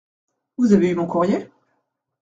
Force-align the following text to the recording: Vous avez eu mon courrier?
Vous 0.57 0.73
avez 0.73 0.89
eu 0.89 0.95
mon 0.95 1.05
courrier? 1.05 1.47